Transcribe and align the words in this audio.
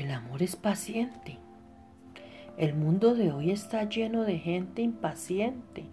El 0.00 0.12
amor 0.12 0.42
es 0.42 0.56
paciente. 0.56 1.36
El 2.56 2.74
mundo 2.74 3.14
de 3.14 3.32
hoy 3.32 3.50
está 3.50 3.86
lleno 3.86 4.22
de 4.22 4.38
gente 4.38 4.80
impaciente. 4.80 5.84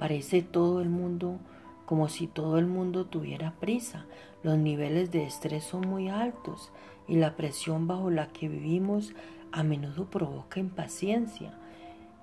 Parece 0.00 0.42
todo 0.42 0.80
el 0.80 0.88
mundo 0.88 1.38
como 1.86 2.08
si 2.08 2.26
todo 2.26 2.58
el 2.58 2.66
mundo 2.66 3.06
tuviera 3.06 3.54
prisa. 3.60 4.04
Los 4.42 4.58
niveles 4.58 5.12
de 5.12 5.22
estrés 5.22 5.62
son 5.62 5.82
muy 5.82 6.08
altos 6.08 6.72
y 7.06 7.18
la 7.18 7.36
presión 7.36 7.86
bajo 7.86 8.10
la 8.10 8.26
que 8.26 8.48
vivimos 8.48 9.14
a 9.52 9.62
menudo 9.62 10.10
provoca 10.10 10.58
impaciencia. 10.58 11.54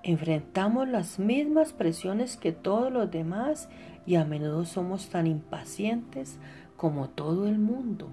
Enfrentamos 0.02 0.88
las 0.88 1.18
mismas 1.18 1.72
presiones 1.72 2.36
que 2.36 2.52
todos 2.52 2.92
los 2.92 3.10
demás 3.10 3.70
y 4.04 4.16
a 4.16 4.26
menudo 4.26 4.66
somos 4.66 5.08
tan 5.08 5.26
impacientes 5.26 6.38
como 6.76 7.08
todo 7.08 7.48
el 7.48 7.58
mundo. 7.58 8.10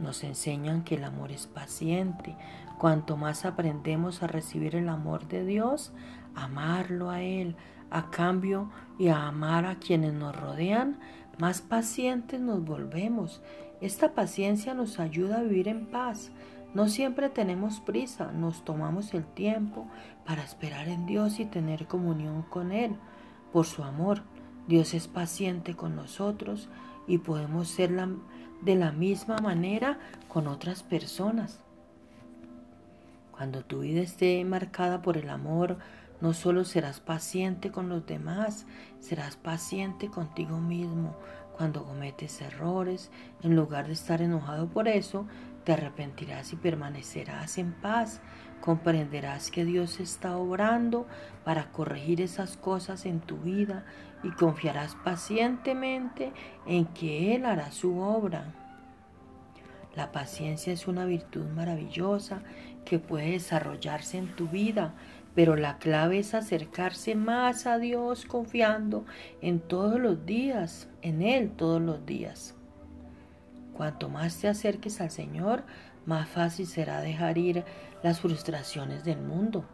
Nos 0.00 0.24
enseñan 0.24 0.82
que 0.82 0.96
el 0.96 1.04
amor 1.04 1.30
es 1.30 1.46
paciente. 1.46 2.36
Cuanto 2.78 3.16
más 3.16 3.44
aprendemos 3.44 4.22
a 4.22 4.26
recibir 4.26 4.74
el 4.74 4.88
amor 4.88 5.28
de 5.28 5.44
Dios, 5.44 5.92
amarlo 6.34 7.10
a 7.10 7.22
Él, 7.22 7.56
a 7.90 8.10
cambio 8.10 8.70
y 8.98 9.08
a 9.08 9.26
amar 9.26 9.66
a 9.66 9.76
quienes 9.76 10.14
nos 10.14 10.34
rodean, 10.34 10.98
más 11.38 11.60
pacientes 11.60 12.40
nos 12.40 12.64
volvemos. 12.64 13.42
Esta 13.80 14.14
paciencia 14.14 14.74
nos 14.74 14.98
ayuda 14.98 15.38
a 15.38 15.42
vivir 15.42 15.68
en 15.68 15.86
paz. 15.86 16.30
No 16.72 16.88
siempre 16.88 17.28
tenemos 17.28 17.80
prisa, 17.80 18.30
nos 18.32 18.64
tomamos 18.64 19.12
el 19.12 19.24
tiempo 19.24 19.86
para 20.24 20.44
esperar 20.44 20.88
en 20.88 21.04
Dios 21.04 21.40
y 21.40 21.44
tener 21.44 21.86
comunión 21.86 22.42
con 22.42 22.72
Él. 22.72 22.96
Por 23.52 23.66
su 23.66 23.82
amor, 23.82 24.22
Dios 24.68 24.94
es 24.94 25.08
paciente 25.08 25.74
con 25.74 25.96
nosotros 25.96 26.68
y 27.08 27.18
podemos 27.18 27.68
ser 27.68 27.90
de 28.62 28.74
la 28.74 28.92
misma 28.92 29.38
manera 29.38 29.98
con 30.28 30.46
otras 30.46 30.82
personas. 30.82 31.60
Cuando 33.32 33.64
tu 33.64 33.80
vida 33.80 34.00
esté 34.00 34.44
marcada 34.44 35.00
por 35.02 35.16
el 35.16 35.30
amor, 35.30 35.78
no 36.20 36.34
solo 36.34 36.64
serás 36.64 37.00
paciente 37.00 37.70
con 37.70 37.88
los 37.88 38.06
demás, 38.06 38.66
serás 39.00 39.36
paciente 39.36 40.08
contigo 40.08 40.58
mismo. 40.58 41.16
Cuando 41.60 41.84
cometes 41.84 42.40
errores, 42.40 43.10
en 43.42 43.54
lugar 43.54 43.86
de 43.86 43.92
estar 43.92 44.22
enojado 44.22 44.68
por 44.70 44.88
eso, 44.88 45.26
te 45.64 45.74
arrepentirás 45.74 46.54
y 46.54 46.56
permanecerás 46.56 47.58
en 47.58 47.74
paz. 47.74 48.22
Comprenderás 48.62 49.50
que 49.50 49.66
Dios 49.66 50.00
está 50.00 50.38
obrando 50.38 51.06
para 51.44 51.70
corregir 51.70 52.22
esas 52.22 52.56
cosas 52.56 53.04
en 53.04 53.20
tu 53.20 53.36
vida 53.36 53.84
y 54.22 54.30
confiarás 54.30 54.94
pacientemente 55.04 56.32
en 56.64 56.86
que 56.86 57.36
Él 57.36 57.44
hará 57.44 57.72
su 57.72 57.98
obra. 57.98 58.54
La 59.94 60.12
paciencia 60.12 60.72
es 60.72 60.88
una 60.88 61.04
virtud 61.04 61.44
maravillosa 61.44 62.40
que 62.86 62.98
puede 62.98 63.32
desarrollarse 63.32 64.16
en 64.16 64.34
tu 64.34 64.48
vida, 64.48 64.94
pero 65.34 65.56
la 65.56 65.78
clave 65.78 66.18
es 66.18 66.34
acercarse 66.34 67.14
más 67.14 67.66
a 67.66 67.78
Dios 67.78 68.24
confiando 68.24 69.04
en 69.40 69.60
todos 69.60 70.00
los 70.00 70.26
días, 70.26 70.88
en 71.02 71.22
Él 71.22 71.50
todos 71.50 71.80
los 71.80 72.04
días. 72.04 72.54
Cuanto 73.74 74.08
más 74.08 74.38
te 74.38 74.48
acerques 74.48 75.00
al 75.00 75.10
Señor, 75.10 75.62
más 76.04 76.28
fácil 76.28 76.66
será 76.66 77.00
dejar 77.00 77.38
ir 77.38 77.64
las 78.02 78.20
frustraciones 78.20 79.04
del 79.04 79.20
mundo. 79.20 79.64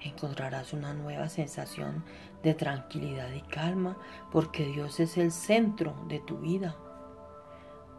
Encontrarás 0.00 0.72
una 0.72 0.94
nueva 0.94 1.28
sensación 1.28 2.04
de 2.42 2.54
tranquilidad 2.54 3.32
y 3.32 3.40
calma 3.42 3.98
porque 4.30 4.66
Dios 4.66 5.00
es 5.00 5.18
el 5.18 5.32
centro 5.32 5.94
de 6.08 6.20
tu 6.20 6.38
vida. 6.38 6.76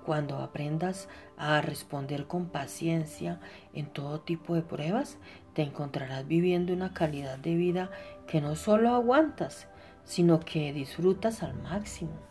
Cuando 0.05 0.39
aprendas 0.39 1.07
a 1.37 1.61
responder 1.61 2.25
con 2.27 2.49
paciencia 2.49 3.39
en 3.73 3.87
todo 3.87 4.21
tipo 4.21 4.55
de 4.55 4.61
pruebas, 4.61 5.17
te 5.53 5.61
encontrarás 5.61 6.27
viviendo 6.27 6.73
una 6.73 6.93
calidad 6.93 7.37
de 7.37 7.55
vida 7.55 7.91
que 8.27 8.41
no 8.41 8.55
solo 8.55 8.89
aguantas, 8.89 9.67
sino 10.03 10.39
que 10.39 10.73
disfrutas 10.73 11.43
al 11.43 11.53
máximo. 11.61 12.29